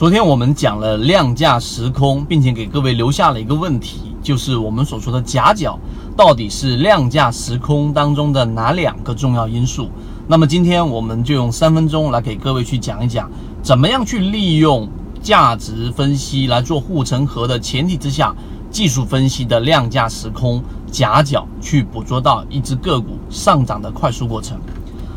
[0.00, 5.78] 昨天我们讲了量价时空，并且给各位留下了一个问题，就是我们所说的夹角
[6.16, 9.90] 到底是量价时空当中的哪两个重要因素？
[10.26, 13.30] 那么今天我们就用三分钟来给各位去讲一讲，
[13.62, 14.88] 怎么样去利用
[15.20, 18.34] 价值分析来做护城河的前提之下，
[18.70, 24.58] 技术分析的量价时空夹角去捕捉到一只个股上涨的快速过程。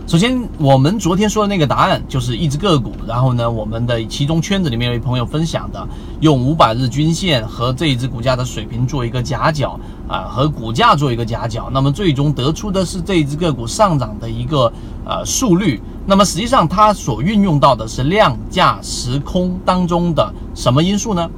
[0.05, 2.91] 首先，我们昨天说的那个答案就是一只个股。
[3.07, 5.88] 然后呢，我们的其中圈子里面有一朋友分享的，
[6.20, 11.70] 用五百日均线和这一只股价的水平做一个夹角啊，和股价做一个夹角。
[11.71, 14.71] 那么最终得出的是这一只个股上涨的一个
[15.05, 15.81] 呃速率。
[16.05, 21.29] 那么实际上它所运用到的是量价时空当中的什么因素呢？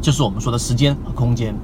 [0.00, 1.54] 就是我们说的时间和空间。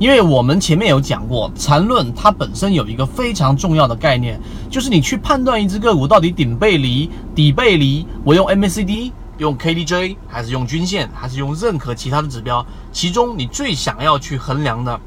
[0.00, 14.98] 因为我们前面有讲过，缠论它本身有一个非常重要的概念，就是你去判断一只个股到底顶背离、底背离，我用 MACD、用 KDJ 还是用均线，还是用任何其他的指标，其中你最想要去衡量的，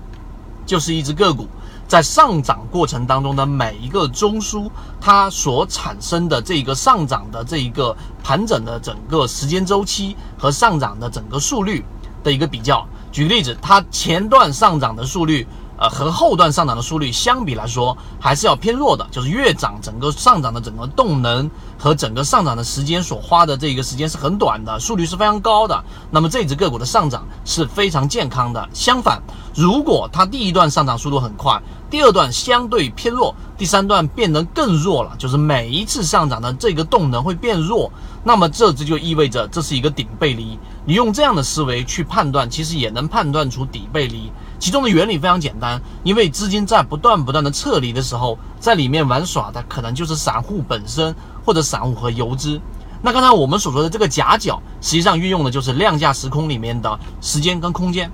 [0.63, 1.47] 就是一只个股
[1.87, 4.69] 在上涨过程当中的每一个中枢，
[5.01, 11.83] 它所产生的这个上涨的这一个盘整的整个时间周期和上涨的整个速率
[12.23, 12.87] 的一个比较。
[13.13, 15.47] 举个例子，它前段上涨的速率，
[15.83, 19.05] 呃，和后段上涨的速率相比来说，还是要偏弱的。
[19.11, 25.83] 就是越涨，整个上涨的整个动能和整个上涨的时间所花的这个时间是很短的，速率是非常高的。
[26.09, 28.65] 那么这只个股的上涨是非常健康的。
[28.73, 29.21] 相反，
[29.53, 37.91] 如果它第一段上涨速度很快，第二段相对偏弱，第三段变得更弱了，就是每一次上涨的这个动能会变弱，
[38.23, 40.57] 那么这这就意味着这是一个顶背离。
[40.85, 44.31] 你用这样的思维去判断，其实也能判断出底背离。
[44.59, 51.13] 其中的原理非常简单，因为资金在不断不断的撤离的时候，在里面玩耍的可能就是散户本身
[51.45, 52.59] 或者散户和游资。
[53.01, 58.09] 那刚才我们所说的这个夹角，实际上运用的就是量价时空里面的时间跟空间。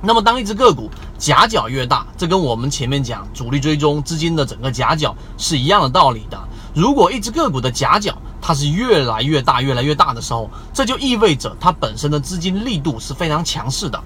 [0.00, 6.38] 那么，当一只个股夹角越大，这跟我们前面讲主力追踪资金的整个夹角是一样的道理的。
[6.74, 14.00] 如果一只个股的夹角它是越来越大、越来越大的时候，这就意味着它本身的资金力度是非常强势的，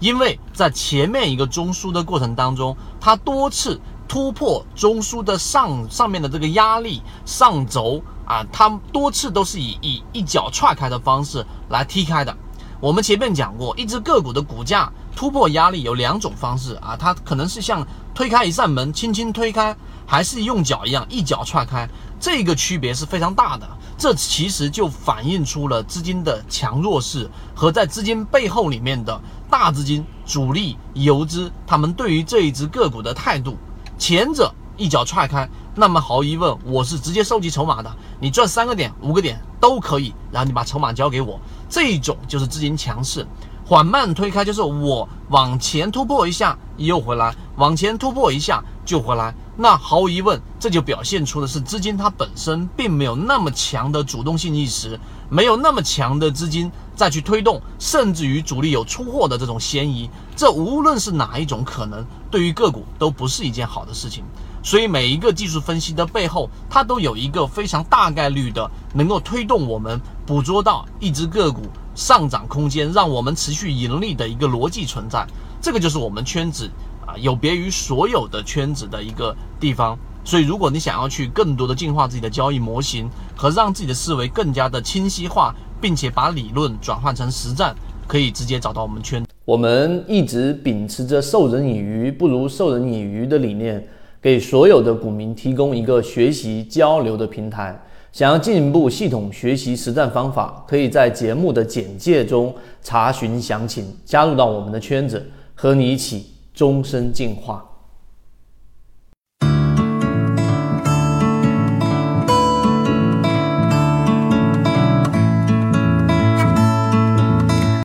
[0.00, 12.36] 因为在前面一个中枢的过程当中，它多次突破中枢的上上面的这个压力上轴啊，它多次都是以以一脚踹开的方式来踢开的。
[12.80, 14.92] 我们前面讲过，一只个股的股价。
[15.16, 17.84] 突破压力有两种方式啊，它可能是像
[18.14, 19.76] 推开一扇门，轻轻推开，
[20.06, 21.88] 还是用脚一样一脚踹开，
[22.20, 23.68] 这个区别是非常大的。
[23.96, 29.20] 这其实就反映出了资金的强弱势和在资金背后里面的
[29.50, 33.56] 大资金、主力、游资他们对于这一只个股的态度。
[33.96, 43.26] 前者一脚踹开，那么毫无疑问，我是直接收集筹码的，你赚三个点、五个点都可以，然后你把筹码交给我，这一种就是资金强势。
[43.66, 49.34] 缓慢推开就是我往前突破一下又回来，往前突破一下就回来。
[49.60, 54.96] 那毫无疑问，这就表现出的是资金它本身并没有那么强的主动性意识，
[55.28, 60.08] 没有那么强的资金再去推动，甚至于主力有出货的这种嫌疑。
[60.36, 64.22] 这无论是哪一种可能，对于个股都不是一件好的事情。
[64.62, 71.62] 所以每一个技术分析的背后，它都有一个非常大概率的能够推动我们捕捉到一只个股。
[71.96, 75.26] 上涨空间让我们持续盈利的一个逻辑存在，
[75.60, 76.70] 这个就是我们圈子
[77.08, 79.98] 啊有别于所有的圈子的一个地方。
[80.24, 87.74] 所以，如果你想要去更多的进化自己的交易模型和让自己的思维更加的清晰化，并且把理论转换成实战，
[88.06, 89.24] 可以直接找到我们圈。
[89.46, 93.82] 我们一直秉持着授人以鱼不如授人以渔的理念，
[94.20, 97.80] 给所有的股民提供一个学习交流的平台。
[98.12, 106.26] 想要进一步系统学习实战方法，可以在节目的简介中查询详情，加入到我们的圈子，和你一起
[106.58, 107.64] 终身进化。